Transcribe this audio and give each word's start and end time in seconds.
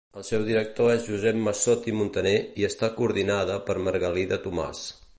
El 0.19 0.23
seu 0.27 0.45
director 0.45 0.93
és 0.93 1.03
Josep 1.09 1.37
Massot 1.49 1.87
i 1.93 1.95
Muntaner 1.99 2.33
i 2.63 2.67
està 2.71 2.93
coordinada 2.97 3.63
per 3.69 3.81
Margalida 3.91 4.45
Tomàs. 4.49 4.87